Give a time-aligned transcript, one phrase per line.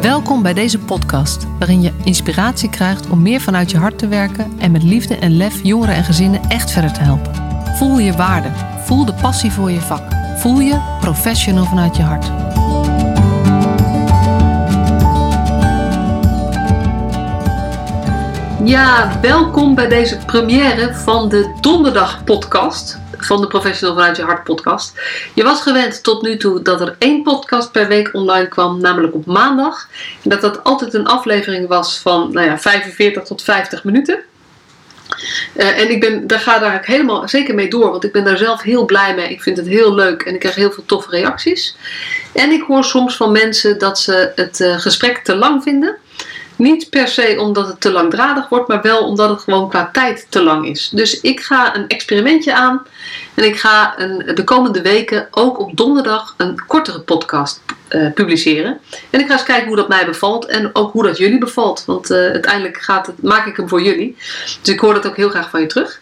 [0.00, 4.52] Welkom bij deze podcast, waarin je inspiratie krijgt om meer vanuit je hart te werken
[4.58, 7.34] en met liefde en lef jongeren en gezinnen echt verder te helpen.
[7.76, 8.48] Voel je waarde,
[8.84, 10.02] voel de passie voor je vak,
[10.36, 12.26] voel je professional vanuit je hart.
[18.64, 24.44] Ja, welkom bij deze première van de Donderdag podcast van de Professional vanuit je hart
[24.44, 25.00] podcast.
[25.34, 29.14] Je was gewend tot nu toe dat er één podcast per week online kwam, namelijk
[29.14, 29.88] op maandag.
[30.22, 34.18] En dat dat altijd een aflevering was van nou ja, 45 tot 50 minuten.
[35.56, 38.36] Uh, en ik ben, daar ga daar helemaal zeker mee door, want ik ben daar
[38.36, 39.28] zelf heel blij mee.
[39.28, 41.76] Ik vind het heel leuk en ik krijg heel veel toffe reacties.
[42.32, 45.96] En ik hoor soms van mensen dat ze het uh, gesprek te lang vinden.
[46.58, 50.26] Niet per se omdat het te langdradig wordt, maar wel omdat het gewoon qua tijd
[50.28, 50.88] te lang is.
[50.92, 52.82] Dus ik ga een experimentje aan
[53.38, 58.78] en ik ga een, de komende weken ook op donderdag een kortere podcast uh, publiceren.
[59.10, 61.84] En ik ga eens kijken hoe dat mij bevalt en ook hoe dat jullie bevalt.
[61.86, 64.16] Want uh, uiteindelijk gaat het, maak ik hem voor jullie.
[64.62, 66.00] Dus ik hoor dat ook heel graag van je terug.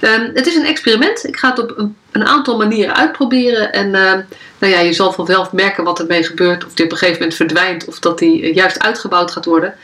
[0.00, 1.24] Um, het is een experiment.
[1.24, 1.78] Ik ga het op
[2.12, 3.72] een, aantal manieren uitproberen.
[3.72, 4.12] En uh,
[4.58, 6.64] nou ja, je zal vanzelf merken wat ermee gebeurt.
[6.66, 9.74] Of die op een gegeven moment verdwijnt of dat die juist uitgebouwd gaat worden.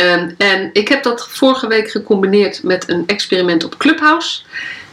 [0.00, 4.42] Um, en ik heb dat vorige week gecombineerd met een experiment op Clubhouse.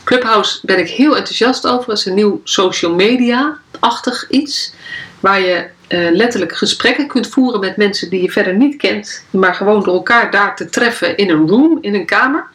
[0.04, 1.90] Clubhouse ben ik heel enthousiast over.
[1.90, 4.74] Het is een nieuw social media-achtig iets.
[5.20, 9.26] Waar je uh, letterlijk gesprekken kunt voeren met mensen die je verder niet kent.
[9.30, 12.48] Maar gewoon door elkaar daar te treffen in een room, in een kamer.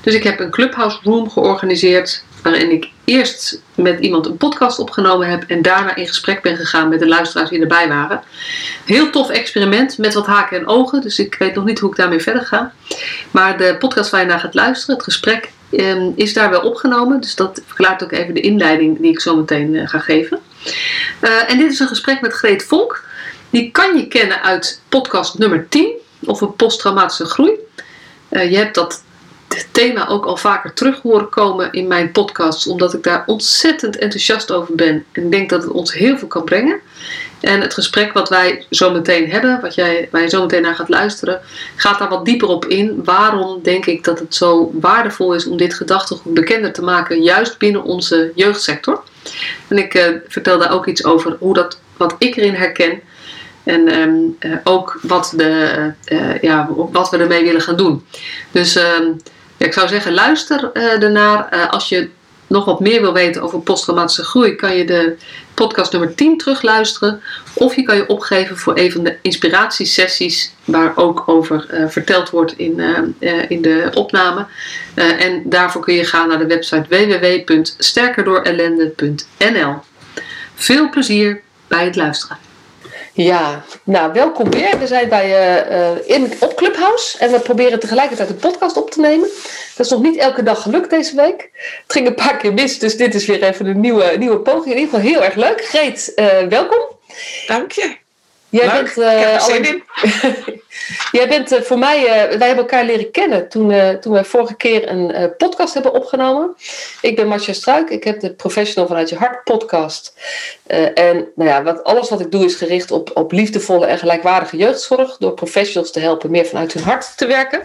[0.00, 2.24] Dus ik heb een Clubhouse room georganiseerd.
[2.42, 5.44] Waarin ik eerst met iemand een podcast opgenomen heb.
[5.46, 8.22] En daarna in gesprek ben gegaan met de luisteraars die erbij waren.
[8.84, 11.00] Heel tof experiment met wat haken en ogen.
[11.00, 12.72] Dus ik weet nog niet hoe ik daarmee verder ga.
[13.30, 17.20] Maar de podcast waar je naar gaat luisteren, het gesprek, um, is daar wel opgenomen.
[17.20, 20.38] Dus dat verklaart ook even de inleiding die ik zo meteen uh, ga geven.
[21.20, 23.04] Uh, en dit is een gesprek met Greet Volk.
[23.50, 25.92] Die kan je kennen uit podcast nummer 10
[26.26, 27.52] over posttraumatische groei.
[28.30, 29.02] Uh, je hebt dat
[29.72, 34.52] thema ook al vaker terug horen komen in mijn podcasts, omdat ik daar ontzettend enthousiast
[34.52, 35.04] over ben.
[35.12, 36.80] En denk dat het ons heel veel kan brengen.
[37.40, 40.74] En het gesprek wat wij zo meteen hebben, wat jij, waar je zo meteen naar
[40.74, 41.40] gaat luisteren,
[41.76, 43.00] gaat daar wat dieper op in.
[43.04, 47.58] Waarom denk ik dat het zo waardevol is om dit gedachtegoed bekender te maken, juist
[47.58, 49.02] binnen onze jeugdsector?
[49.68, 53.00] En ik uh, vertel daar ook iets over hoe dat, wat ik erin herken.
[53.64, 58.06] En um, uh, ook wat, de, uh, ja, wat we ermee willen gaan doen.
[58.50, 59.20] Dus um,
[59.56, 61.68] ja, ik zou zeggen, luister ernaar.
[61.68, 62.08] als je
[62.50, 65.16] nog wat meer wil weten over posttraumatische groei, kan je de
[65.54, 67.22] podcast nummer 10 terugluisteren.
[67.54, 72.30] Of je kan je opgeven voor een van de inspiratiesessies waar ook over uh, verteld
[72.30, 74.46] wordt in, uh, uh, in de opname.
[74.94, 79.74] en daarvoor kun je gaan naar de website www.sterkerdoorellende.nl.
[80.54, 82.49] Veel plezier bij het luisteren.
[83.22, 84.78] Ja, nou welkom weer.
[84.78, 85.28] We zijn bij,
[85.70, 89.28] uh, in, op Clubhouse en we proberen tegelijkertijd een podcast op te nemen.
[89.76, 91.50] Dat is nog niet elke dag gelukt deze week.
[91.82, 94.74] Het ging een paar keer mis, dus dit is weer even een nieuwe, nieuwe poging.
[94.74, 95.64] In ieder geval heel erg leuk.
[95.64, 96.86] Greet, uh, welkom.
[97.46, 97.99] Dank je.
[98.50, 99.82] Jij Leuk, bent, uh, ik heb er zin in.
[101.18, 104.56] Jij bent uh, voor mij, uh, wij hebben elkaar leren kennen toen, toen we vorige
[104.56, 106.56] keer een podcast hebben opgenomen.
[107.00, 110.14] Ik ben Marcia Struik, ik heb de Professional vanuit je hart podcast.
[110.94, 114.56] en nou ja, wat, alles wat ik doe is gericht op, op liefdevolle en gelijkwaardige
[114.56, 115.16] jeugdzorg.
[115.16, 117.62] Door professionals te helpen meer vanuit hun hart te werken.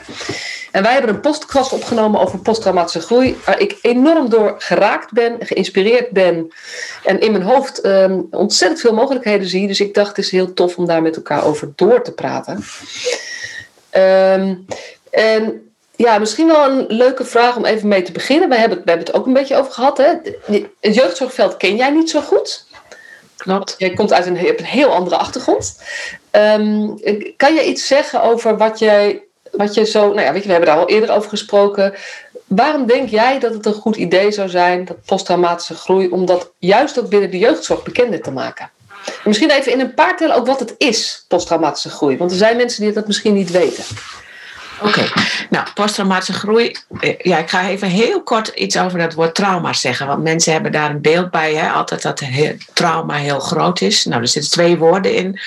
[0.71, 3.37] En wij hebben een podcast opgenomen over posttraumatische groei.
[3.45, 6.53] Waar ik enorm door geraakt ben, geïnspireerd ben.
[7.03, 9.67] En in mijn hoofd um, ontzettend veel mogelijkheden zie.
[9.67, 12.63] Dus ik dacht het is heel tof om daar met elkaar over door te praten.
[13.91, 14.65] Um,
[15.11, 18.49] en ja, misschien wel een leuke vraag om even mee te beginnen.
[18.49, 19.97] We hebben, we hebben het ook een beetje over gehad.
[19.97, 20.13] Hè?
[20.79, 22.67] Het jeugdzorgveld ken jij niet zo goed.
[23.35, 23.75] Klopt.
[23.77, 25.81] Jij komt uit een, een heel andere achtergrond.
[26.31, 26.99] Um,
[27.37, 30.07] kan je iets zeggen over wat jij, wat je zo.
[30.07, 31.93] Nou ja, weet je, we hebben daar al eerder over gesproken.
[32.47, 36.51] Waarom denk jij dat het een goed idee zou zijn, dat posttraumatische groei, om dat
[36.57, 38.69] juist ook binnen de jeugdzorg bekender te maken?
[39.25, 42.17] Misschien even in een paar tellen ook wat het is, posttraumatische groei.
[42.17, 43.83] Want er zijn mensen die dat misschien niet weten.
[44.81, 45.07] Oké,
[45.49, 46.75] nou, posttraumatische groei.
[47.17, 50.07] Ja, ik ga even heel kort iets over dat woord trauma zeggen.
[50.07, 52.21] Want mensen hebben daar een beeld bij, hè, altijd dat
[52.73, 54.05] trauma heel groot is.
[54.05, 55.39] Nou, er zitten twee woorden in: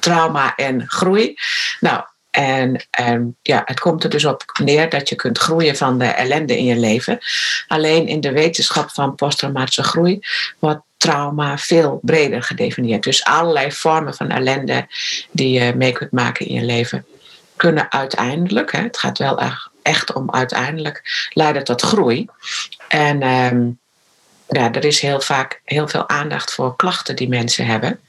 [0.00, 1.38] trauma en groei.
[1.80, 5.98] Nou, en, en ja, het komt er dus op neer dat je kunt groeien van
[5.98, 7.18] de ellende in je leven.
[7.66, 10.20] Alleen in de wetenschap van posttraumatische groei
[10.58, 13.02] wordt trauma veel breder gedefinieerd.
[13.02, 14.86] Dus allerlei vormen van ellende
[15.30, 17.06] die je mee kunt maken in je leven,
[17.56, 19.40] kunnen uiteindelijk, hè, het gaat wel
[19.82, 22.28] echt om uiteindelijk, leiden tot groei.
[22.88, 23.78] En um,
[24.48, 28.00] ja, er is heel vaak heel veel aandacht voor klachten die mensen hebben.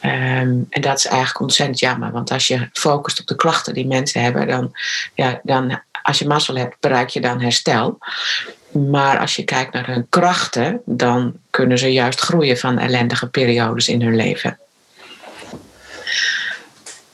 [0.00, 3.86] Ehm, en dat is eigenlijk ontzettend jammer, want als je focust op de klachten die
[3.86, 4.72] mensen hebben, dan,
[5.14, 7.98] ja, dan als je mazzel hebt, bereik je dan herstel.
[8.74, 13.88] Maar als je kijkt naar hun krachten, dan kunnen ze juist groeien van ellendige periodes
[13.88, 14.58] in hun leven.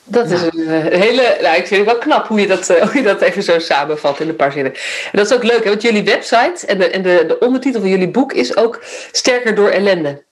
[0.03, 1.37] Dat is een eh, hele.
[1.41, 3.59] Nou, ik vind het wel knap hoe je, dat, eh, hoe je dat even zo
[3.59, 4.73] samenvat in een paar zinnen.
[4.73, 7.81] En dat is ook leuk, hè, want jullie website en de, en de, de ondertitel
[7.81, 10.23] van jullie boek is ook Sterker door ellende.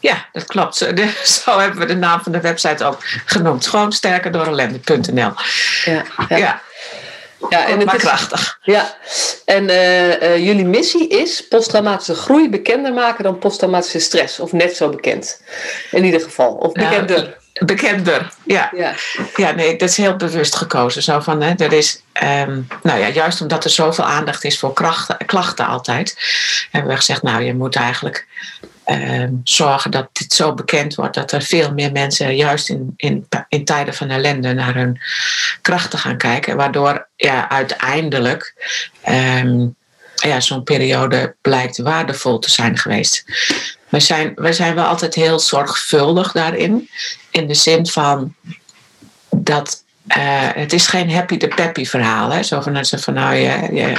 [0.00, 0.76] Ja, dat klopt.
[0.76, 3.66] Zo hebben we de naam van de website ook genoemd.
[3.66, 3.92] Gewoon.
[5.84, 6.36] Ja, ja.
[6.36, 6.62] ja.
[7.48, 8.58] Ja, en het maar krachtig.
[8.62, 8.96] ja,
[9.44, 14.40] en uh, jullie missie is posttraumatische groei bekender maken dan posttraumatische stress.
[14.40, 15.42] Of net zo bekend.
[15.90, 16.52] In ieder geval.
[16.52, 17.36] Of bekender.
[17.64, 18.70] bekender, ja.
[18.76, 18.94] ja.
[19.36, 21.02] Ja, nee, dat is heel bewust gekozen.
[21.02, 24.72] Zo van, hè, er is, um, nou ja, juist omdat er zoveel aandacht is voor
[24.72, 26.16] krachten, klachten altijd,
[26.70, 28.26] hebben we gezegd, nou, je moet eigenlijk
[28.84, 33.28] Ehm, zorgen dat dit zo bekend wordt dat er veel meer mensen juist in, in,
[33.48, 35.00] in tijden van ellende naar hun
[35.60, 36.56] krachten gaan kijken.
[36.56, 38.54] Waardoor ja, uiteindelijk
[39.02, 39.66] ehm,
[40.14, 43.24] ja, zo'n periode blijkt waardevol te zijn geweest.
[43.88, 46.88] We zijn, we zijn wel altijd heel zorgvuldig daarin.
[47.30, 48.34] In de zin van
[49.30, 52.30] dat uh, het is geen happy de peppy verhaal.
[52.30, 52.42] Hè?
[52.42, 53.96] Zo van, van nou, je, je,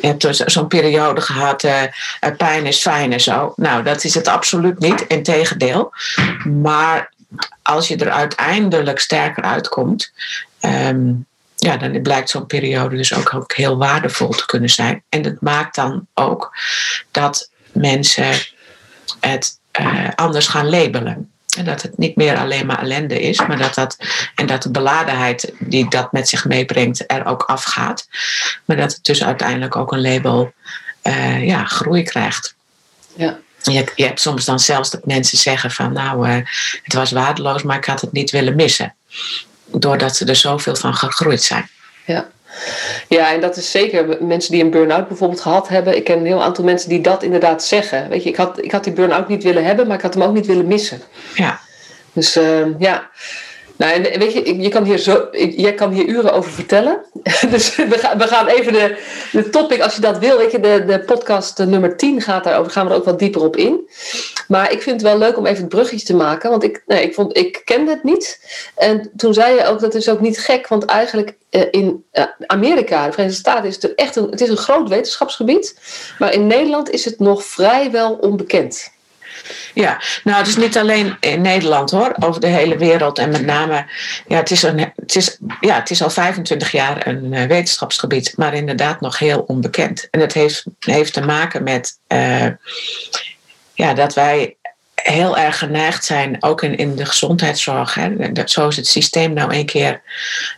[0.00, 1.82] hebt zo'n periode gehad, uh,
[2.36, 3.52] pijn is fijn en zo.
[3.56, 5.92] Nou, dat is het absoluut niet, integendeel.
[6.44, 7.12] Maar
[7.62, 10.12] als je er uiteindelijk sterker uitkomt,
[10.60, 11.26] um,
[11.56, 15.02] ja, dan blijkt zo'n periode dus ook, ook heel waardevol te kunnen zijn.
[15.08, 16.56] En dat maakt dan ook
[17.10, 18.34] dat mensen
[19.20, 19.58] het
[20.14, 21.29] anders gaan labelen.
[21.56, 23.96] En dat het niet meer alleen maar ellende is, maar dat dat,
[24.34, 28.08] en dat de beladenheid die dat met zich meebrengt er ook afgaat.
[28.64, 30.52] Maar dat het dus uiteindelijk ook een label
[31.02, 32.54] uh, ja, groei krijgt.
[33.16, 33.38] Ja.
[33.62, 36.36] Je, je, hebt soms dan zelfs dat mensen zeggen van nou, uh,
[36.82, 38.94] het was waardeloos, maar ik had het niet willen missen.
[39.66, 41.68] Doordat ze er zoveel van gegroeid zijn.
[42.06, 42.30] Ja.
[43.08, 45.96] Ja, en dat is zeker mensen die een burn-out bijvoorbeeld gehad hebben.
[45.96, 48.08] Ik ken een heel aantal mensen die dat inderdaad zeggen.
[48.08, 50.22] Weet je, ik had, ik had die burn-out niet willen hebben, maar ik had hem
[50.22, 51.00] ook niet willen missen.
[51.34, 51.60] Ja.
[52.12, 53.10] Dus uh, ja.
[53.80, 57.04] Nou, en weet je, je kan hier zo, jij kan hier uren over vertellen.
[57.50, 58.96] Dus we gaan, we gaan even de,
[59.32, 62.72] de topic, als je dat wil, weet je, de, de podcast nummer 10 gaat daarover,
[62.72, 63.88] gaan we er ook wat dieper op in.
[64.48, 67.02] Maar ik vind het wel leuk om even het bruggetje te maken, want ik, nee,
[67.02, 68.40] ik, vond, ik kende het niet.
[68.74, 72.24] En toen zei je ook, dat is ook niet gek, want eigenlijk uh, in uh,
[72.46, 75.78] Amerika, de Verenigde Staten, is het echt een, het is een groot wetenschapsgebied.
[76.18, 78.90] Maar in Nederland is het nog vrijwel onbekend.
[79.74, 83.18] Ja, nou het is niet alleen in Nederland hoor, over de hele wereld.
[83.18, 83.86] En met name,
[84.26, 88.32] ja, het is, een, het is, ja, het is al 25 jaar een uh, wetenschapsgebied,
[88.36, 90.08] maar inderdaad nog heel onbekend.
[90.10, 92.46] En het heeft, heeft te maken met uh,
[93.74, 94.56] ja, dat wij
[94.94, 97.94] heel erg geneigd zijn, ook in, in de gezondheidszorg.
[97.94, 100.02] Hè, dat, zo is het systeem nou een keer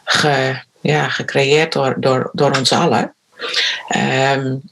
[0.04, 3.14] ge, ja, gecreëerd door, door, door ons allen.
[4.36, 4.62] Um,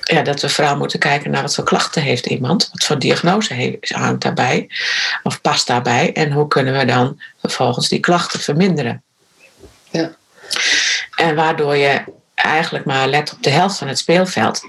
[0.00, 3.54] ja, dat we vooral moeten kijken naar wat voor klachten heeft iemand, wat voor diagnose
[3.54, 4.68] heeft, hangt daarbij
[5.22, 9.02] of past daarbij en hoe kunnen we dan vervolgens die klachten verminderen.
[9.90, 10.14] Ja.
[11.16, 12.04] En waardoor je
[12.34, 14.62] eigenlijk maar let op de helft van het speelveld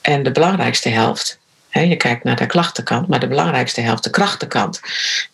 [0.00, 1.38] en de belangrijkste helft,
[1.68, 4.80] hè, je kijkt naar de klachtenkant, maar de belangrijkste helft, de krachtenkant,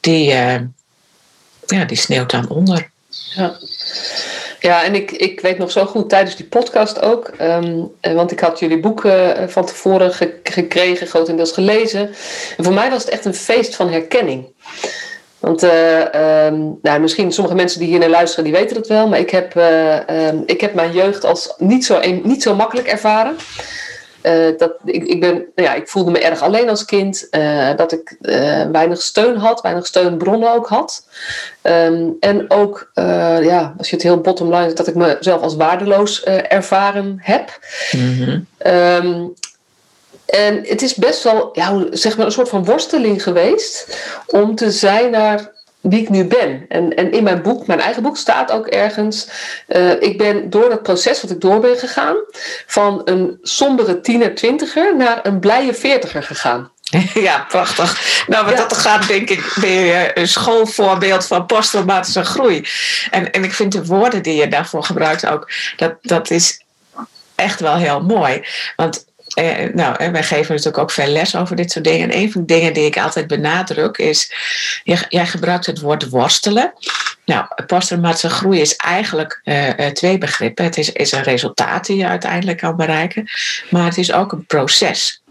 [0.00, 0.60] die, uh,
[1.66, 2.90] ja, die sneeuwt dan onder.
[3.34, 3.56] Ja.
[4.64, 8.40] Ja, en ik, ik weet nog zo goed tijdens die podcast ook, um, want ik
[8.40, 12.00] had jullie boek uh, van tevoren ge gekregen, grotendeels gelezen.
[12.56, 14.46] En voor mij was het echt een feest van herkenning.
[15.40, 15.98] Want uh,
[16.46, 19.30] um, nou, misschien sommige mensen die hier naar luisteren, die weten het wel, maar ik
[19.30, 19.54] heb,
[20.08, 23.36] um, ik heb mijn jeugd als niet zo, niet zo makkelijk ervaren.
[24.26, 27.26] Uh, dat, ik, ik, ben, ja, ik voelde me erg alleen als kind.
[27.30, 31.06] Uh, dat ik uh, weinig steun had, weinig steunbronnen ook had.
[31.62, 36.22] Um, en ook, ja, als je het heel bottom line dat ik mezelf als waardeloos
[36.24, 37.58] ervaren heb.
[37.92, 38.46] Mm -hmm.
[38.72, 39.34] um,
[40.26, 44.70] en het is best wel ja, zeg maar een soort van worsteling geweest om te
[44.70, 45.53] zijn naar
[45.84, 46.64] wie ik nu ben.
[46.68, 49.28] En, en in mijn boek, mijn eigen boek, staat ook ergens:
[49.68, 52.16] uh, ik ben door dat proces wat ik door ben gegaan,
[52.66, 56.72] van een sombere tiener, twintiger naar een blije veertiger gegaan.
[57.14, 58.24] Ja, prachtig.
[58.26, 58.60] Nou, wat ja.
[58.60, 62.66] dat gaat, denk ik, ben je een schoolvoorbeeld van posttraumatische groei.
[63.10, 66.64] En, en ik vind de woorden die je daarvoor gebruikt ook, dat, dat is
[67.34, 68.44] echt wel heel mooi.
[68.76, 72.10] Want eh, nou, wij geven natuurlijk ook veel les over dit soort dingen.
[72.10, 74.32] En een van de dingen die ik altijd benadruk is,
[75.08, 76.72] jij gebruikt het woord worstelen.
[77.24, 80.64] Nou, posttraumatische groei is eigenlijk uh, twee begrippen.
[80.64, 83.28] Het is, is een resultaat die je uiteindelijk kan bereiken,
[83.70, 85.22] maar het is ook een proces.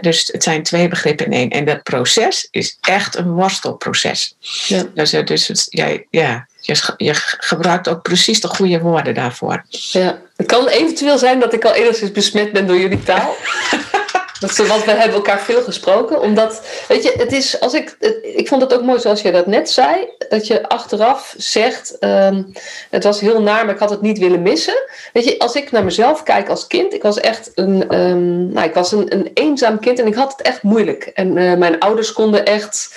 [0.00, 1.50] dus het zijn twee begrippen in één.
[1.50, 4.36] En dat proces is echt een worstelproces.
[4.66, 4.82] Ja.
[4.94, 9.64] Dus, dus jij, ja, je, je gebruikt ook precies de goede woorden daarvoor.
[9.68, 13.34] Ja, het kan eventueel zijn dat ik al enigszins besmet ben door jullie taal.
[14.40, 16.20] Dat, want we hebben elkaar veel gesproken.
[16.20, 19.46] Omdat, weet je, het is, als ik, ik vond het ook mooi zoals je dat
[19.46, 20.08] net zei.
[20.28, 22.42] Dat je achteraf zegt, ehm,
[22.90, 24.82] het was heel naar, maar ik had het niet willen missen.
[25.12, 26.94] Weet je, als ik naar mezelf kijk als kind.
[26.94, 30.32] Ik was echt een, um, nou, ik was een, een eenzaam kind en ik had
[30.32, 31.10] het echt moeilijk.
[31.14, 32.90] En uh, mijn ouders konden echt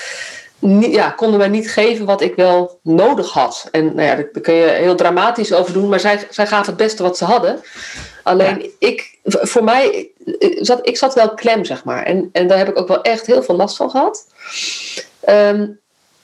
[0.60, 3.68] niet, ja, konden mij niet geven wat ik wel nodig had.
[3.72, 6.78] En nou ja, daar kun je heel dramatisch over doen, maar zij, zij gaven het
[6.78, 7.60] beste wat ze hadden.
[8.24, 10.10] Alleen ik, voor mij,
[10.60, 12.04] zat, ik zat wel klem, zeg maar.
[12.04, 14.26] En, en daar heb ik ook wel echt heel veel last van gehad.
[15.20, 15.68] Ehm,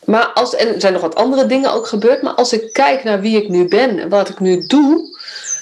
[0.06, 3.04] maar als, en er zijn nog wat andere dingen ook gebeurd, maar als ik kijk
[3.04, 5.18] naar wie ik nu ben en wat ik nu doe,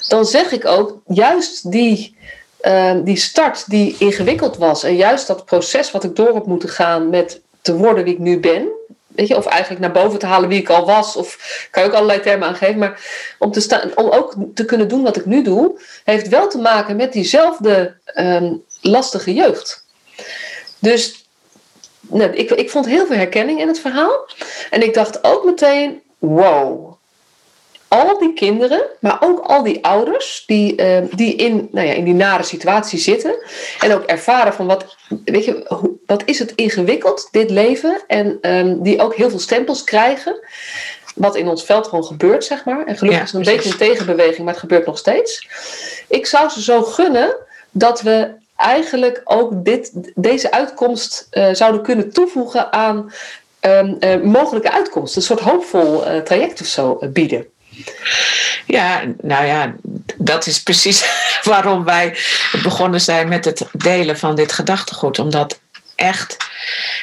[0.08, 2.16] dan zeg ik ook, juist die,
[2.60, 6.68] ehm, die start die ingewikkeld was en juist dat proces wat ik door heb moeten
[6.68, 8.68] gaan met te worden wie ik nu ben.
[9.06, 11.16] Weet je, of eigenlijk naar boven te halen wie ik al was.
[11.16, 11.38] Of
[11.70, 12.78] kan je ook allerlei termen aangeven.
[12.78, 13.00] Maar
[13.38, 16.58] om, te staan, om ook te kunnen doen wat ik nu doe, heeft wel te
[16.58, 19.84] maken met diezelfde ehm, lastige jeugd.
[20.78, 21.26] Dus
[22.00, 24.28] nou, ik, ik vond heel veel herkenning in het verhaal.
[24.70, 26.93] En ik dacht ook meteen: wow,
[27.94, 32.04] al die kinderen, maar ook al die ouders die, ehm, die in, nou ja, in
[32.04, 33.34] die nare situatie zitten.
[33.80, 38.02] En ook ervaren van wat, weet je, wat is het ingewikkeld, dit leven.
[38.06, 40.38] En um, die ook heel veel stempels krijgen.
[41.14, 42.86] Wat in ons veld gewoon gebeurt, zeg maar.
[42.86, 45.48] En gelukkig is het een beetje een tegenbeweging, maar het gebeurt nog steeds.
[46.08, 47.36] Ik zou ze zo gunnen
[47.70, 53.12] dat we eigenlijk ook dit, deze uitkomst uh, zouden kunnen toevoegen aan
[53.60, 55.20] um, uh, mogelijke uitkomsten.
[55.20, 57.46] Een soort hoopvol uh, traject of zo bieden.
[58.66, 59.74] Ja, nou ja,
[60.16, 61.04] dat is precies
[61.42, 62.16] waarom wij
[62.62, 65.18] begonnen zijn met het delen van dit gedachtegoed.
[65.18, 65.60] Omdat
[65.94, 66.36] echt,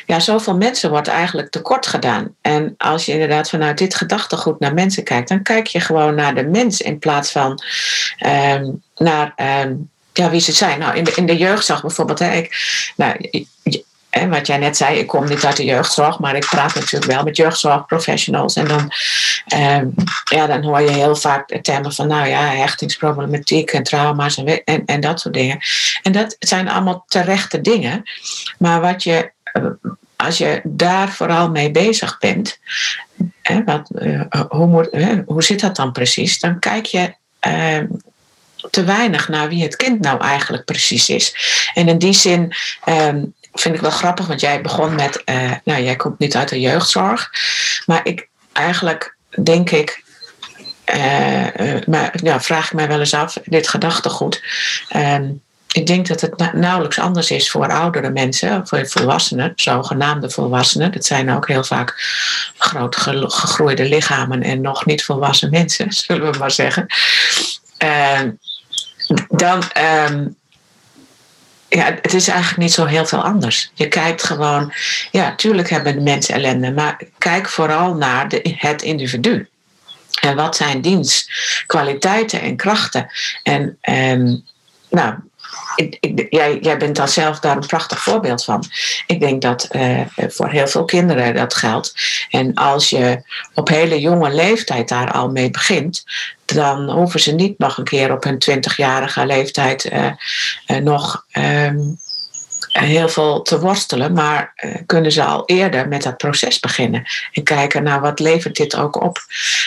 [0.06, 2.36] ja, zoveel mensen wordt eigenlijk tekort gedaan.
[2.42, 6.36] En als je inderdaad vanuit dit gedachtegoed naar mensen kijkt, dan kijk je gewoon naar
[6.36, 7.64] de mens in plaats van
[8.26, 9.34] um, naar.
[9.66, 10.80] Um, ja, wie ze zijn.
[10.80, 12.20] Nou, in de, in de jeugdzorg bijvoorbeeld.
[12.20, 12.56] Hè, ik,
[12.96, 13.46] nou,
[14.12, 17.12] en wat jij net zei, ik kom niet uit de jeugdzorg, maar ik praat natuurlijk
[17.12, 18.56] wel met jeugdzorgprofessionals.
[18.56, 18.92] En dan,
[19.46, 19.82] eh,
[20.24, 24.86] ja, dan hoor je heel vaak termen van, nou ja, hechtingsproblematiek en trauma's en, en,
[24.86, 25.60] en dat soort dingen.
[26.02, 28.04] En dat zijn allemaal terechte dingen.
[28.58, 29.64] Maar wat je, eh,
[30.16, 32.60] als je daar vooral mee bezig bent,
[33.66, 36.40] wat, uh, hoe, hoe zit dat dan precies?
[36.40, 37.86] Dan kijk je ehm,
[38.70, 41.36] te weinig naar wie het kind nou eigenlijk precies is.
[41.74, 42.54] En in die zin
[42.84, 46.50] ehm, vind ik wel grappig, want jij begon met, uh, nou jij komt niet uit
[46.50, 47.32] de jeugdzorg,
[47.86, 50.04] maar ik eigenlijk denk ik,
[50.96, 54.44] uh, maar ja, vraag ik mij wel eens af, dit gedachtegoed.
[54.96, 55.20] Uh,
[55.72, 60.92] ik denk dat het nauwelijks anders is voor oudere mensen, voor volwassenen, zogenaamde volwassenen.
[60.92, 61.96] Dat zijn ook heel vaak
[62.58, 66.86] groot gegroeide lichamen en nog niet volwassen mensen, zullen we maar zeggen.
[67.78, 68.32] Ehm,
[69.28, 69.64] dan
[70.10, 70.36] um,
[71.76, 73.72] ja, het is eigenlijk niet zo heel veel anders.
[73.74, 74.74] Je kijkt gewoon,
[75.12, 79.48] ja, tuurlijk hebben de mensen ellende, maar kijk vooral naar de, het individu.
[80.22, 81.32] En wat zijn diens,
[81.66, 83.12] kwaliteiten en krachten?
[83.44, 84.46] En, en
[84.90, 85.16] nou,
[86.30, 88.64] jij, bent dan zelf daar een prachtig voorbeeld van.
[89.08, 91.94] Ik denk dat uh, voor heel veel kinderen dat geldt.
[92.30, 93.22] En als je
[93.54, 96.04] op hele jonge leeftijd daar al mee begint,
[96.46, 100.12] dan hoeven ze niet nog een keer op hun twintigjarige leeftijd uh,
[100.68, 102.00] uh, nog um,
[102.72, 107.44] heel veel te worstelen, maar uh, kunnen ze al eerder met dat proces beginnen en
[107.44, 109.18] kijken naar wat levert dit ook op.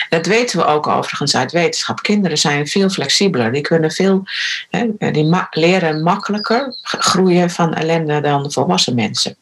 [0.09, 2.01] Dat weten we ook overigens uit wetenschap.
[2.01, 4.23] Kinderen zijn veel flexibeler, die kunnen veel,
[4.69, 9.35] hè, die ma leren makkelijker groeien van ellende dan volwassen mensen.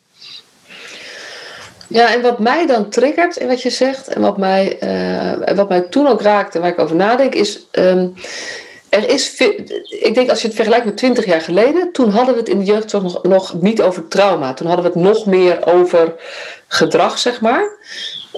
[1.87, 4.77] Ja, en wat mij dan triggert in wat je zegt, en wat mij,
[5.55, 7.59] wat mij toen ook raakte, waar ik over nadenk, is.
[7.71, 8.13] Um,
[8.93, 9.41] er is
[9.89, 12.59] ik denk als je het vergelijkt met 20 jaar geleden, toen hadden we het in
[12.59, 14.53] de jeugdzorg nog, nog niet over trauma.
[14.53, 16.15] Toen hadden we het nog meer over
[16.67, 17.63] gedrag, zeg maar.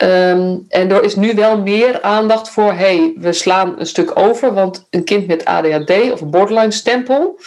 [0.04, 4.54] Um, en er is nu wel meer aandacht voor, hey, we slaan een stuk over,
[4.54, 7.40] want een kind met ADHD of borderline stempel,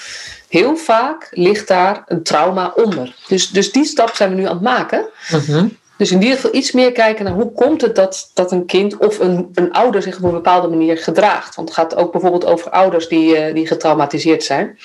[0.49, 3.15] heel vaak ligt daar een trauma onder.
[3.29, 5.09] Dus, dus die stap zijn we nu aan het maken.
[5.33, 5.65] Uh
[5.99, 8.97] dus in ieder geval iets meer kijken naar hoe komt het dat, dat een kind
[8.97, 11.55] of een, een ouder zich op een bepaalde manier gedraagt.
[11.55, 14.79] Want het gaat ook bijvoorbeeld over ouders die, uh, die getraumatiseerd zijn.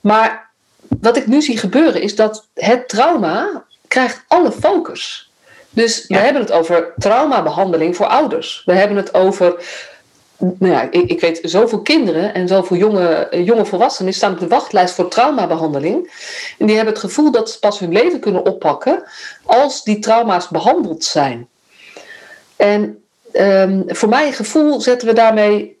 [0.00, 0.50] Maar
[1.00, 5.30] wat ik nu zie gebeuren is dat het trauma krijgt alle focus.
[5.70, 8.62] Dus we hebben het over traumabehandeling voor ouders.
[8.64, 9.64] We hebben het over
[10.38, 14.48] nou ja, ik, ik, weet zoveel kinderen en zoveel jonge, jonge volwassenen staan op de
[14.48, 16.12] wachtlijst voor traumabehandeling.
[16.58, 19.02] En die hebben het gevoel dat ze pas hun leven kunnen oppakken
[19.44, 21.48] als die trauma's behandeld zijn.
[22.56, 25.78] En um, voor mijn gevoel zetten we daarmee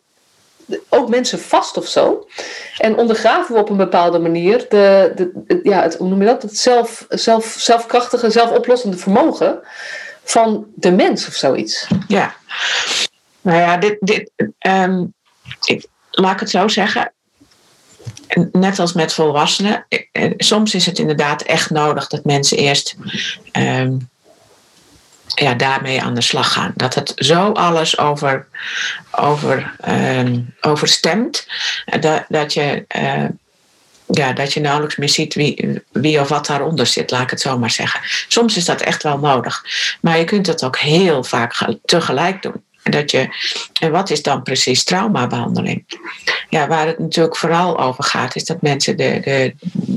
[0.88, 2.26] ook mensen vast of zo.
[2.78, 6.42] En ondergraven we op een bepaalde manier de, de, ja, het, hoe noem je dat?
[6.42, 9.60] het zelf, zelf, zelfkrachtige, zelfoplossende vermogen
[10.24, 11.86] van de mens of zoiets.
[12.08, 12.34] Ja,
[13.44, 14.30] nou ja, dit, dit,
[14.66, 15.14] um,
[15.64, 17.12] ik, laat ik het zo zeggen.
[18.52, 22.96] Net als met volwassenen, eh, soms is het inderdaad echt nodig dat mensen eerst
[23.52, 24.08] um,
[25.26, 26.72] ja, daarmee aan de slag gaan.
[26.74, 28.46] Dat het zo alles over,
[29.10, 31.46] over, um, overstemt,
[32.00, 32.84] dat, dat je.
[34.06, 37.40] Ja, dat je nauwelijks meer ziet wie, wie of wat daaronder zit, laat ik het
[37.40, 38.00] zo maar zeggen.
[38.28, 39.64] Soms is dat echt wel nodig.
[40.00, 42.62] Maar je kunt het ook heel vaak tegelijk doen.
[42.90, 43.28] Dat je,
[43.80, 45.84] en wat is dan precies traumabehandeling?
[46.48, 49.54] Ja, waar het natuurlijk vooral over gaat, is dat mensen de, de,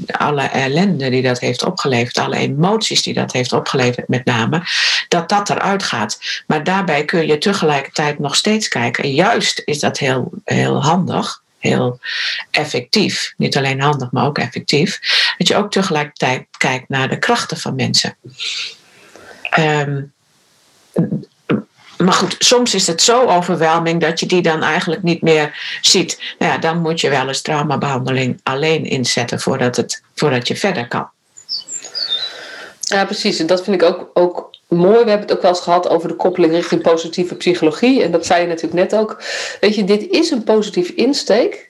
[0.08, 4.62] alle ellende die dat heeft opgeleverd, alle emoties die dat heeft opgeleverd met name,
[5.08, 6.20] dat dat eruit gaat.
[6.48, 9.03] Maar daarbij kun je tegelijkertijd nog steeds kijken.
[9.03, 12.00] En juist is dat heel, heel handig heel
[12.51, 13.34] effectief.
[13.38, 15.00] Niet alleen handig, maar ook effectief.
[15.38, 18.17] Dat je ook tegelijkertijd kijkt naar de krachten van mensen.
[19.60, 20.13] Um,
[21.98, 26.36] maar goed, soms is het zo overweldigend dat je die dan eigenlijk niet meer ziet.
[26.39, 30.88] Nou ja, dan moet je wel eens traumabehandeling alleen inzetten voordat, het, voordat je verder
[30.88, 31.10] kan.
[32.80, 33.39] Ja, precies.
[33.39, 35.04] En dat vind ik ook, ook mooi.
[35.04, 38.04] We hebben het ook wel eens gehad over de koppeling richting positieve psychologie.
[38.04, 39.24] En dat zei je natuurlijk net ook.
[39.60, 41.66] Weet je, dit is een positieve insteek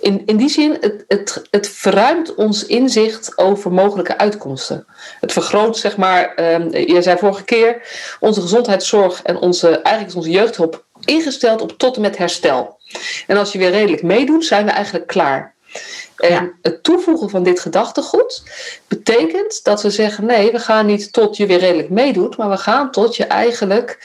[0.00, 4.86] in, in die zin, het, het, het verruimt ons inzicht over mogelijke uitkomsten.
[5.20, 7.82] Het vergroot, zeg maar, um, je zei vorige keer,
[8.20, 12.80] onze gezondheidszorg en onze, eigenlijk is onze jeugdhulp ingesteld op tot en met herstel.
[13.26, 15.54] En als je weer redelijk meedoet, zijn we eigenlijk klaar.
[16.16, 18.42] En het toevoegen van dit gedachtegoed
[18.88, 22.56] betekent dat we zeggen: nee, we gaan niet tot je weer redelijk meedoet, maar we
[22.56, 23.98] gaan tot je eigenlijk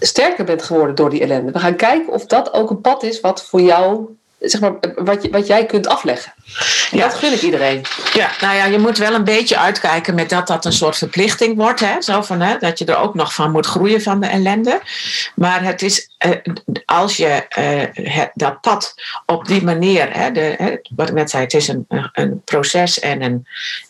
[0.00, 1.52] sterker bent geworden door die ellende.
[1.52, 5.28] We gaan kijken of dat ook een pad is wat voor jou zeg maar, wat,
[5.30, 6.32] wat jij kunt afleggen.
[6.90, 7.08] En ja.
[7.08, 7.84] dat gun ik iedereen.
[8.14, 11.56] Ja, nou ja, je moet wel een beetje uitkijken met dat dat een soort verplichting
[11.56, 11.80] wordt.
[11.80, 12.02] Hè?
[12.02, 14.80] Zo van, hè, dat je er ook nog van moet groeien van de ellende.
[15.34, 16.30] Maar het is, eh,
[16.84, 18.94] als je eh, dat pad
[19.26, 23.00] op die manier, hè, de, hè, wat ik net zei, het is een, een proces
[23.00, 23.46] en een,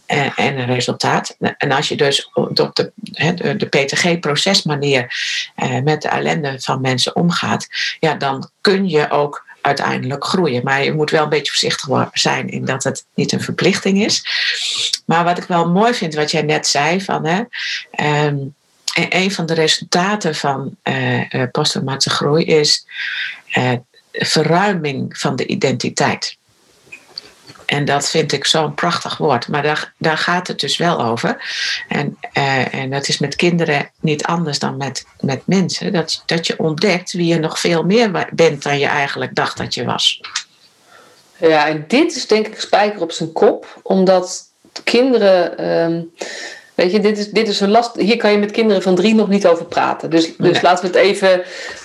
[0.06, 1.37] en, en een resultaat.
[1.38, 5.14] En als je dus op de, de, de PTG-procesmanier
[5.54, 7.66] eh, met de ellende van mensen omgaat,
[8.00, 10.62] ja, dan kun je ook uiteindelijk groeien.
[10.64, 14.24] Maar je moet wel een beetje voorzichtig zijn in dat het niet een verplichting is.
[15.07, 17.42] Maar wat ik wel mooi vind, wat jij net zei, van hè,
[18.26, 18.55] um,
[18.94, 22.87] een van de resultaten van uh, posttraumatische groei is
[23.59, 23.72] uh,
[24.12, 26.37] verruiming van de identiteit.
[27.66, 29.48] En dat vind ik zo'n prachtig woord.
[29.48, 31.37] Maar daar, daar gaat het dus wel over.
[31.88, 35.92] En, uh, en dat is met kinderen niet anders dan met, met mensen.
[35.92, 39.74] Dat, dat je ontdekt wie je nog veel meer bent dan je eigenlijk dacht dat
[39.74, 40.20] je was.
[41.37, 43.81] Ja, en dit is denk ik spijker op zijn kop.
[43.83, 44.44] Omdat
[44.85, 45.70] kinderen.
[45.70, 46.11] Um
[46.77, 47.97] Weet je, dit is, dit is een last.
[47.97, 50.11] Hier kan je met kinderen van drie nog niet over praten.
[50.11, 51.29] Dus, dus laten we het even,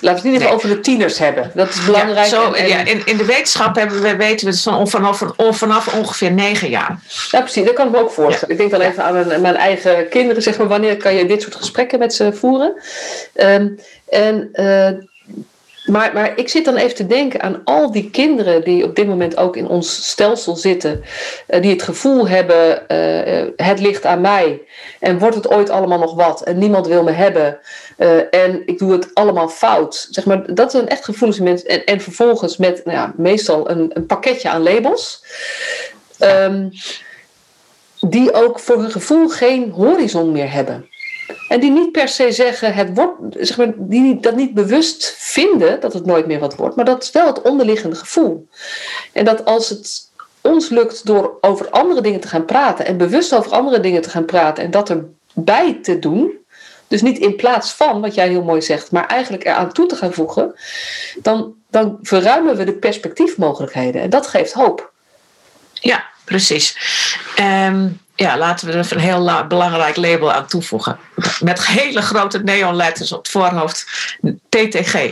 [0.00, 1.50] we het niet even over de tieners hebben.
[1.54, 2.18] Dat is belangrijk.
[2.18, 5.94] Ja, zo, ja, in, in de wetenschap hebben we, weten we het van, vanaf, vanaf
[5.94, 7.00] ongeveer negen jaar.
[7.30, 7.64] Ja, precies.
[7.64, 8.50] Dat kan ik me ook voorstellen.
[8.54, 10.42] Ik denk dan even aan mijn, mijn, eigen kinderen.
[10.42, 12.72] Zeg maar, wanneer kan je dit soort gesprekken met ze voeren?
[13.34, 13.78] Um,
[14.08, 14.90] en uh,
[15.84, 19.06] maar, maar ik zit dan even te denken aan al die kinderen die op dit
[19.06, 21.02] moment ook in ons stelsel zitten,
[21.48, 24.62] uh, die het gevoel hebben: uh, het ligt aan mij
[25.00, 27.58] en wordt het ooit allemaal nog wat en niemand wil me hebben
[27.98, 30.06] uh, en ik doe het allemaal fout.
[30.10, 31.68] Zeg maar, dat zijn echt gevoelens mensen.
[31.68, 35.24] En, en vervolgens met nou ja, meestal een, een pakketje aan labels.
[36.20, 36.70] Um,
[38.00, 40.90] die ook voor hun gevoel geen horizon meer hebben.
[41.52, 45.80] En die niet per se zeggen, het wordt, zeg maar, die dat niet bewust vinden
[45.80, 48.48] dat het nooit meer wat wordt, maar dat is wel het onderliggende gevoel.
[49.12, 50.10] En dat als het
[50.40, 54.10] ons lukt door over andere dingen te gaan praten en bewust over andere dingen te
[54.10, 54.90] gaan praten en dat
[55.34, 56.32] erbij te doen,
[56.88, 59.96] dus niet in plaats van wat jij heel mooi zegt, maar eigenlijk eraan toe te
[59.96, 60.54] gaan voegen,
[61.22, 64.92] dan, dan verruimen we de perspectiefmogelijkheden en dat geeft hoop.
[65.72, 66.76] Ja, precies.
[67.40, 70.98] Um, ja, laten we er een heel belangrijk label aan toevoegen.
[71.40, 73.86] Met hele grote neonletters op het voorhoofd.
[74.48, 74.94] PTG.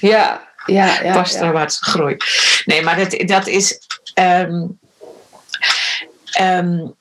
[0.00, 1.66] Ja, ja, ja.
[1.68, 2.16] Groei.
[2.64, 3.80] Nee, maar dat, dat is.
[4.14, 4.78] Um,
[6.40, 6.94] um,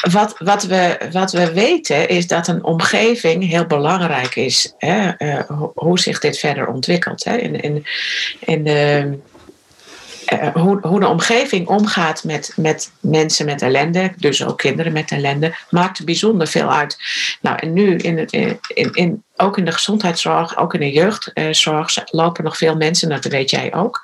[0.00, 4.74] wat, wat, we, wat we weten is dat een omgeving heel belangrijk is.
[4.78, 5.12] Hè?
[5.18, 5.40] Uh,
[5.74, 7.24] hoe zich dit verder ontwikkelt.
[7.24, 7.36] Hè?
[7.36, 7.86] In, in,
[8.38, 9.18] in de,
[10.32, 15.10] uh, hoe, hoe de omgeving omgaat met, met mensen met ellende, dus ook kinderen met
[15.10, 16.98] ellende, maakt bijzonder veel uit.
[17.40, 18.58] Nou, en nu in, in,
[18.92, 23.50] in, ook in de gezondheidszorg, ook in de jeugdzorg, lopen nog veel mensen, dat weet
[23.50, 24.00] jij ook,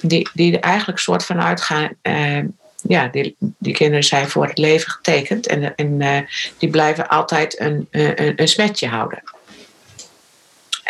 [0.00, 1.90] die, die er eigenlijk soort van uitgaan.
[2.82, 6.26] Ja, die, die kinderen zijn voor het leven getekend en, en
[6.58, 9.22] die blijven altijd een, een, een smetje houden.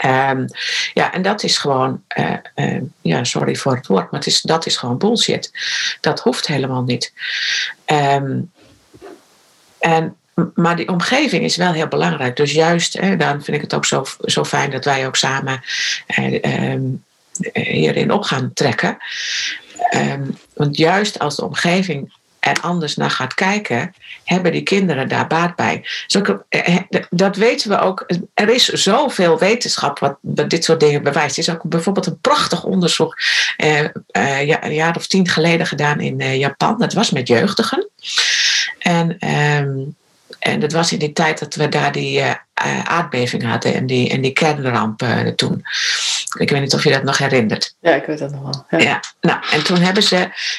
[0.04, 0.46] Um,
[0.94, 4.40] ja, en dat is gewoon, uh, uh, ja, sorry voor het woord, maar het is,
[4.40, 5.52] dat is gewoon bullshit.
[6.00, 7.12] Dat hoeft helemaal niet.
[7.86, 8.52] Um,
[9.78, 10.16] en,
[10.54, 12.36] maar die omgeving is wel heel belangrijk.
[12.36, 15.60] Dus juist, hè, dan vind ik het ook zo, zo fijn dat wij ook samen
[16.18, 17.04] uh, um,
[17.52, 18.96] hierin op gaan trekken.
[20.54, 22.12] Want juist als de omgeving
[22.48, 25.86] er anders naar gaat kijken, hebben die kinderen daar baat bij.
[26.06, 26.44] Dus ook,
[27.10, 28.06] dat weten we ook.
[28.34, 31.36] Er is zoveel wetenschap wat dit soort dingen bewijst.
[31.36, 33.16] Er is ook bijvoorbeeld een prachtig onderzoek
[33.56, 36.78] eh, eh, een jaar of tien geleden gedaan in eh, Japan.
[36.78, 37.88] Dat was met jeugdigen.
[38.78, 39.78] En, ehm,
[40.38, 42.22] en dat was in die tijd dat we daar die
[42.84, 45.02] aardbeving hadden en die, en die kernramp
[45.36, 45.64] toen.
[46.36, 47.74] Ik weet niet of je dat nog herinnert.
[47.80, 48.80] Ja, ik weet dat nog wel.
[48.80, 48.86] Ja.
[48.86, 50.16] ja nou, en toen hebben ze,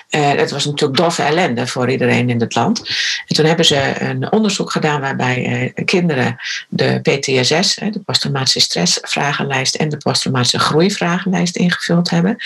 [0.09, 2.79] uh, het was natuurlijk doffe ellende voor iedereen in het land.
[3.27, 6.37] En toen hebben ze een onderzoek gedaan waarbij uh, kinderen
[6.69, 12.37] de PTSS, de posttraumatische stressvragenlijst en de posttraumatische groeivragenlijst ingevuld hebben.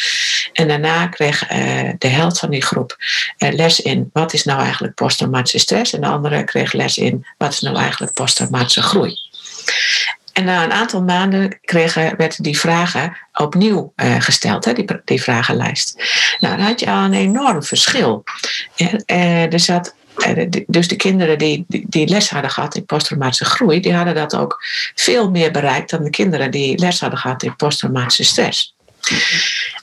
[0.53, 2.97] En daarna kreeg uh, de helft van die groep
[3.37, 5.93] les in wat is nou eigenlijk posttraumatische stress.
[5.93, 9.15] En de andere kreeg les in wat is nou eigenlijk posttraumatische groei.
[10.33, 15.21] En na een aantal maanden kregen, werden die vragen opnieuw uh, gesteld, hè, die, die
[15.21, 16.03] vragenlijst.
[16.39, 18.23] Nou, dan had je al een enorm verschil.
[18.77, 23.79] Uh, er zat, uh, dus de kinderen die, die, les hadden gehad in posttraumatische groei,
[23.79, 24.63] die hadden dat ook
[24.95, 28.75] veel meer bereikt dan de kinderen die les hadden gehad in posttraumatische stress.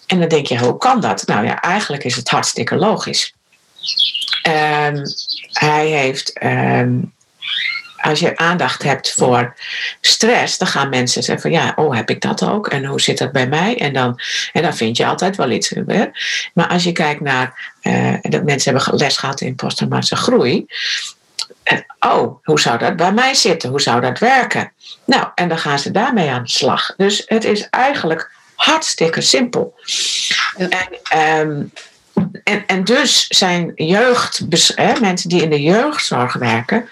[0.06, 1.26] En dan denk je, hoe kan dat?
[1.26, 3.34] Nou ja, eigenlijk is het hartstikke logisch.
[4.42, 5.02] Um,
[5.52, 6.42] hij heeft.
[6.42, 7.12] Um,
[8.00, 9.54] als je aandacht hebt voor
[10.00, 13.18] stress, dan gaan mensen zeggen van ja, oh heb ik dat ook en hoe zit
[13.18, 13.78] dat bij mij?
[13.78, 14.20] En dan,
[14.52, 15.68] en dan vind je altijd wel iets.
[15.86, 16.06] Hè?
[16.54, 20.66] Maar als je kijkt naar uh, dat mensen hebben les gehad in posttraumatische groei.
[21.62, 23.70] En, oh, hoe zou dat bij mij zitten?
[23.70, 24.72] Hoe zou dat werken?
[25.04, 26.94] Nou, en dan gaan ze daarmee aan de slag.
[26.96, 29.74] Dus het is eigenlijk hartstikke simpel.
[30.56, 30.68] Ja.
[31.08, 31.72] En, um,
[32.44, 36.88] en, en dus zijn jeugd, hè, mensen die in de jeugdzorg werken,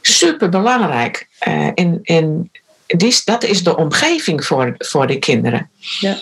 [0.00, 1.28] super belangrijk.
[1.48, 2.50] Uh, in, in,
[2.86, 5.70] die, dat is de omgeving voor, voor de kinderen.
[6.00, 6.16] Ja.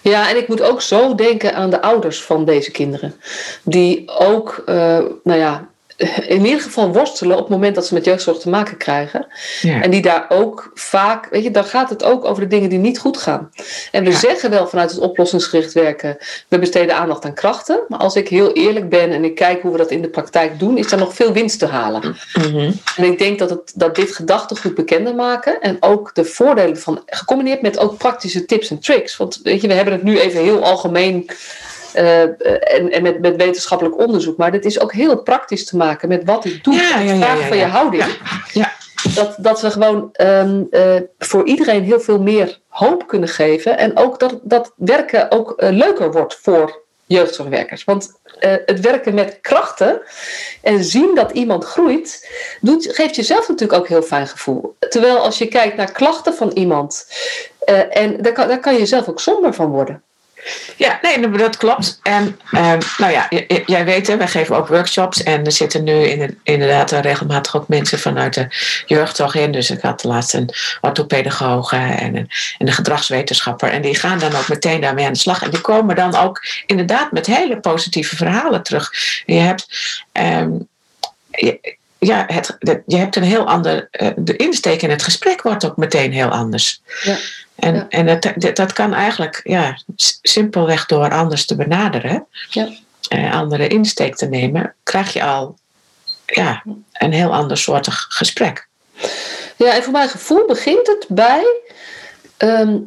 [0.00, 3.14] Ja, en ik moet ook zo denken aan de ouders van deze kinderen.
[3.62, 4.74] Die ook, uh,
[5.24, 5.68] nou ja,
[6.26, 9.26] in ieder geval worstelen op het moment dat ze met jeugdzorg te maken krijgen.
[9.60, 9.82] Ja.
[9.82, 12.78] En die daar ook vaak, weet je, dan gaat het ook over de dingen die
[12.78, 13.50] niet goed gaan.
[13.92, 14.16] En we ja.
[14.16, 16.16] zeggen wel vanuit het oplossingsgericht werken,
[16.48, 17.80] we besteden aandacht aan krachten.
[17.88, 20.58] Maar als ik heel eerlijk ben en ik kijk hoe we dat in de praktijk
[20.58, 22.16] doen, is er nog veel winst te halen.
[22.34, 22.72] Mm -hmm.
[22.96, 27.02] En ik denk dat, het, dat dit gedachtegoed bekender maken en ook de voordelen van,
[27.06, 29.16] gecombineerd met ook praktische tips en tricks.
[29.16, 31.30] Want weet je, we hebben het nu even heel algemeen
[31.96, 34.36] uh, en, en met, met, wetenschappelijk onderzoek.
[34.36, 36.74] Maar dit is ook heel praktisch te maken met wat ik doe.
[36.74, 38.04] Ja, ja, ja, vraag van je houding.
[38.52, 38.72] Ja.
[39.14, 43.78] Dat, dat we gewoon um, uh, voor iedereen heel veel meer hoop kunnen geven.
[43.78, 47.84] En ook dat, dat werken ook uh, leuker wordt voor jeugdzorgwerkers.
[47.84, 50.00] Want het werken met krachten
[50.62, 54.76] en zien dat iemand groeit, doet, geeft jezelf natuurlijk ook heel fijn gevoel.
[54.78, 57.06] Terwijl als je kijkt naar klachten van iemand,
[57.90, 60.02] en daar kan, daar kan je zelf ook somber van worden.
[60.76, 61.98] Ja, nee, dat klopt.
[62.02, 63.28] En um, nou ja,
[63.66, 65.22] jij weet, hè, wij geven ook workshops.
[65.22, 68.46] En er zitten nu in, inderdaad regelmatig ook mensen vanuit de
[68.86, 69.52] jeugdzorg in.
[69.52, 73.70] Dus ik had laatst een orthopedagoog en een, en een gedragswetenschapper.
[73.70, 75.42] En die gaan dan ook meteen daarmee aan de slag.
[75.42, 78.92] En die komen dan ook inderdaad met hele positieve verhalen terug.
[79.26, 79.66] Je hebt.
[81.30, 83.88] Je, ja, het, je hebt een heel ander.
[84.16, 86.80] De insteek in het gesprek wordt ook meteen heel anders.
[87.02, 87.16] Ja.
[87.58, 87.86] En, ja.
[87.88, 89.78] en dat, dat kan eigenlijk ja,
[90.22, 92.68] simpelweg door anders te benaderen, ja.
[93.08, 95.58] eh, andere insteek te nemen, krijg je al
[96.26, 98.68] ja, een heel ander soortig gesprek.
[99.56, 101.44] Ja, en voor mijn gevoel begint het bij
[102.38, 102.86] um,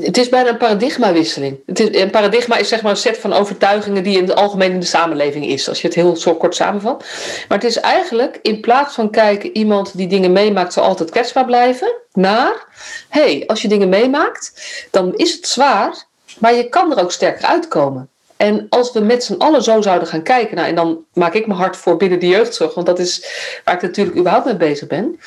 [0.00, 1.58] het is bijna een paradigmawisseling.
[1.66, 4.72] Het is, een paradigma is zeg maar een set van overtuigingen die in het algemeen
[4.72, 7.04] in de samenleving is, als je het heel zo kort samenvat.
[7.48, 11.44] Maar het is eigenlijk in plaats van kijken iemand die dingen meemaakt zal altijd kwetsbaar
[11.44, 12.66] blijven, naar
[13.08, 14.52] hey, als je dingen meemaakt,
[14.90, 16.04] dan is het zwaar,
[16.38, 18.08] maar je kan er ook sterker uitkomen.
[18.36, 21.46] En als we met z'n allen zo zouden gaan kijken, nou, en dan maak ik
[21.46, 23.26] me hard voor binnen de jeugdzorg, want dat is
[23.64, 25.18] waar ik natuurlijk überhaupt mee bezig ben.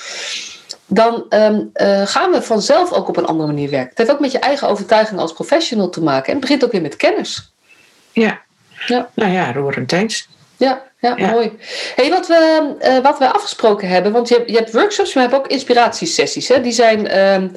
[0.87, 3.89] Dan ehm, eh, gaan we vanzelf ook op een andere manier werken.
[3.89, 6.25] Het heeft ook met je eigen overtuiging als professional te maken.
[6.25, 7.53] En het begint ook weer met kennis.
[8.11, 8.41] Ja,
[8.85, 9.09] ja.
[9.13, 10.27] nou ja, roerend eens.
[10.57, 11.57] Ja, ja, mooi.
[11.95, 15.23] Hey, wat, we, uh, wat we afgesproken hebben, want je hebt, je hebt workshops, maar
[15.23, 16.47] je hebt ook inspiratiesessies.
[16.47, 16.61] Hè?
[16.61, 17.49] Die, zijn, uh,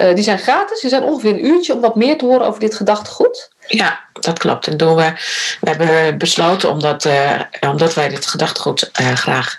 [0.00, 2.60] uh, die zijn gratis, die zijn ongeveer een uurtje om wat meer te horen over
[2.60, 3.50] dit gedachtegoed.
[3.66, 4.66] Ja, dat klopt.
[4.66, 5.12] En doen we,
[5.60, 9.58] we hebben besloten, omdat, uh, omdat wij dit gedachtegoed uh, graag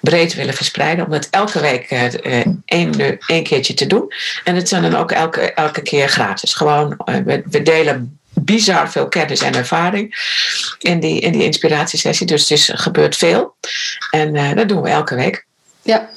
[0.00, 1.90] breed willen verspreiden, om het elke week
[2.64, 4.12] één, één keertje te doen.
[4.44, 6.54] En het zijn dan ook elke, elke keer gratis.
[6.54, 10.14] Gewoon, we, delen bizar veel kennis en ervaring
[10.78, 12.26] in die, in die inspiratiesessie.
[12.26, 13.56] Dus het gebeurt veel.
[14.10, 15.46] En dat doen we elke week.
[15.82, 16.08] Ja,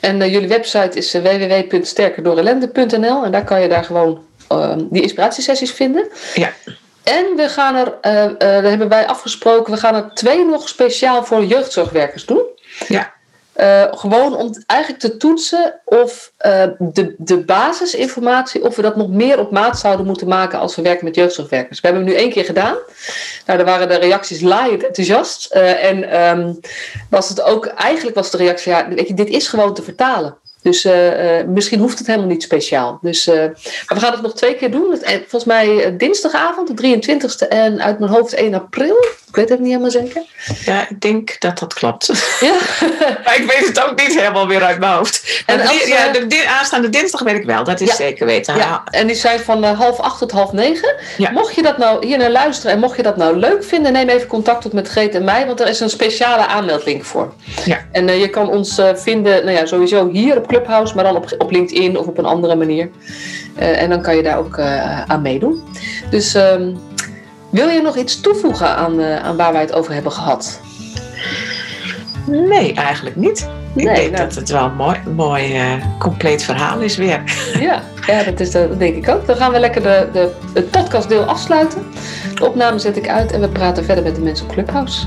[0.00, 4.24] en jullie website is www.sterkerdoorellende.nl en daar kan je daar gewoon
[4.90, 6.08] die inspiratiesessies vinden.
[6.34, 6.52] Ja.
[7.02, 10.68] En we gaan er, uh, uh, daar hebben wij afgesproken, we gaan er twee nog
[10.68, 12.42] speciaal voor jeugdzorgwerkers doen.
[12.88, 13.12] Ja.
[13.56, 16.32] Uh, gewoon om eigenlijk te toetsen of
[16.78, 20.82] de, de basisinformatie, of we dat nog meer op maat zouden moeten maken als we
[20.82, 21.80] werken met jeugdzorgwerkers.
[21.80, 22.76] We hebben het nu één keer gedaan.
[23.46, 25.50] Nou, daar waren de reacties laaiend enthousiast.
[25.52, 26.60] en um,
[27.10, 30.36] was het ook, eigenlijk was de reactie, ja, weet je, dit is gewoon te vertalen.
[30.62, 32.98] Dus uh, uh, misschien hoeft het helemaal niet speciaal.
[33.02, 33.54] Dus, uh, maar
[33.86, 34.98] we gaan het nog twee keer doen.
[35.04, 39.04] Volgens mij dinsdagavond, de 23e en uit mijn hoofd 1 april.
[39.28, 40.22] Ik weet het niet helemaal zeker.
[40.64, 42.06] Ja, ik denk dat dat klopt.
[42.40, 42.54] Ja.
[43.24, 45.42] maar ik weet het ook niet helemaal weer uit mijn hoofd.
[45.46, 48.56] En als, ja, de, de, aanstaande dinsdag weet ik wel, dat is ja, zeker weten.
[48.56, 50.94] Ja, en die zijn van half acht tot half negen.
[51.16, 51.30] Ja.
[51.30, 54.08] Mocht je dat nou hier naar luisteren en mocht je dat nou leuk vinden, neem
[54.08, 57.32] even contact op met Greet en mij, want er is een speciale aanmeldlink voor.
[57.64, 57.78] Ja.
[57.92, 61.50] En je kan ons vinden, nou ja, sowieso hier op Clubhouse, maar dan op, op
[61.50, 62.90] LinkedIn of op een andere manier.
[63.58, 65.62] Uh, en dan kan je daar ook uh, aan meedoen.
[66.10, 66.78] Dus um,
[67.50, 70.60] wil je nog iets toevoegen aan, uh, aan waar wij het over hebben gehad?
[72.26, 73.48] Nee, eigenlijk niet.
[73.74, 75.60] Ik nee, denk nou, dat het wel een mooi, mooi
[75.98, 77.22] compleet verhaal is weer.
[77.60, 79.26] Ja, ja dat, is, dat denk ik ook.
[79.26, 81.82] Dan gaan we lekker de, de, het podcastdeel afsluiten.
[82.34, 85.06] De opname zet ik uit en we praten verder met de mensen op Clubhouse.